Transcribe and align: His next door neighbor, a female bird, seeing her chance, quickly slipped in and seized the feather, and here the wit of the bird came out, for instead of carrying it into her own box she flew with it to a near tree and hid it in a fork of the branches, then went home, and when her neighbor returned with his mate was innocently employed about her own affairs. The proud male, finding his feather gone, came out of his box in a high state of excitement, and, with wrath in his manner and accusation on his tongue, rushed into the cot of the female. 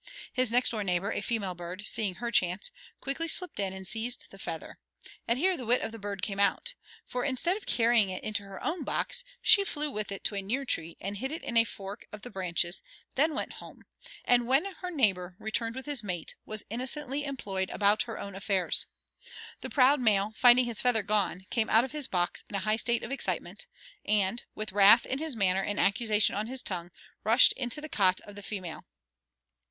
His 0.33 0.51
next 0.51 0.69
door 0.71 0.83
neighbor, 0.83 1.11
a 1.11 1.21
female 1.21 1.53
bird, 1.53 1.85
seeing 1.85 2.15
her 2.15 2.31
chance, 2.31 2.71
quickly 3.01 3.27
slipped 3.27 3.59
in 3.59 3.71
and 3.71 3.87
seized 3.87 4.31
the 4.31 4.39
feather, 4.39 4.79
and 5.27 5.37
here 5.37 5.55
the 5.55 5.63
wit 5.63 5.83
of 5.83 5.91
the 5.91 5.99
bird 5.99 6.23
came 6.23 6.39
out, 6.39 6.73
for 7.05 7.23
instead 7.23 7.55
of 7.55 7.67
carrying 7.67 8.09
it 8.09 8.23
into 8.23 8.41
her 8.41 8.59
own 8.63 8.83
box 8.83 9.23
she 9.43 9.63
flew 9.63 9.91
with 9.91 10.11
it 10.11 10.23
to 10.23 10.33
a 10.33 10.41
near 10.41 10.65
tree 10.65 10.97
and 10.99 11.17
hid 11.17 11.31
it 11.31 11.43
in 11.43 11.55
a 11.55 11.65
fork 11.65 12.07
of 12.11 12.23
the 12.23 12.31
branches, 12.31 12.81
then 13.13 13.35
went 13.35 13.53
home, 13.61 13.83
and 14.25 14.47
when 14.47 14.65
her 14.81 14.89
neighbor 14.89 15.35
returned 15.37 15.75
with 15.75 15.85
his 15.85 16.03
mate 16.03 16.33
was 16.47 16.63
innocently 16.71 17.23
employed 17.23 17.69
about 17.69 18.01
her 18.01 18.17
own 18.17 18.33
affairs. 18.33 18.87
The 19.61 19.69
proud 19.69 19.99
male, 19.99 20.33
finding 20.35 20.65
his 20.65 20.81
feather 20.81 21.03
gone, 21.03 21.45
came 21.51 21.69
out 21.69 21.83
of 21.83 21.91
his 21.91 22.07
box 22.07 22.43
in 22.49 22.55
a 22.55 22.59
high 22.65 22.77
state 22.77 23.03
of 23.03 23.11
excitement, 23.11 23.67
and, 24.03 24.43
with 24.55 24.71
wrath 24.71 25.05
in 25.05 25.19
his 25.19 25.35
manner 25.35 25.61
and 25.61 25.79
accusation 25.79 26.33
on 26.35 26.47
his 26.47 26.63
tongue, 26.63 26.89
rushed 27.23 27.53
into 27.53 27.79
the 27.81 27.87
cot 27.87 28.19
of 28.21 28.33
the 28.35 28.41
female. 28.41 28.83